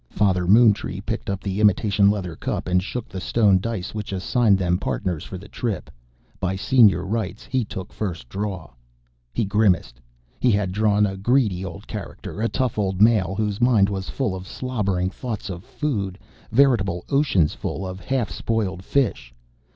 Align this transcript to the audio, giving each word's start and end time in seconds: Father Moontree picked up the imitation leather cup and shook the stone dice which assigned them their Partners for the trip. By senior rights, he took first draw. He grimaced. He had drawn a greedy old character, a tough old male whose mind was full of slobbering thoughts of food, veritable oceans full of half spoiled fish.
Father 0.09 0.47
Moontree 0.47 0.99
picked 1.01 1.29
up 1.29 1.41
the 1.43 1.61
imitation 1.61 2.09
leather 2.09 2.35
cup 2.35 2.67
and 2.67 2.81
shook 2.81 3.07
the 3.07 3.21
stone 3.21 3.59
dice 3.59 3.93
which 3.93 4.11
assigned 4.11 4.57
them 4.57 4.73
their 4.73 4.79
Partners 4.79 5.23
for 5.25 5.37
the 5.37 5.47
trip. 5.47 5.91
By 6.39 6.55
senior 6.55 7.05
rights, 7.05 7.45
he 7.45 7.63
took 7.63 7.93
first 7.93 8.27
draw. 8.27 8.71
He 9.31 9.45
grimaced. 9.45 10.01
He 10.39 10.49
had 10.49 10.71
drawn 10.71 11.05
a 11.05 11.17
greedy 11.17 11.63
old 11.63 11.85
character, 11.87 12.41
a 12.41 12.49
tough 12.49 12.79
old 12.79 12.99
male 12.99 13.35
whose 13.35 13.61
mind 13.61 13.89
was 13.89 14.09
full 14.09 14.33
of 14.35 14.47
slobbering 14.47 15.11
thoughts 15.11 15.51
of 15.51 15.63
food, 15.63 16.17
veritable 16.51 17.05
oceans 17.11 17.53
full 17.53 17.85
of 17.85 17.99
half 17.99 18.31
spoiled 18.31 18.83
fish. 18.83 19.35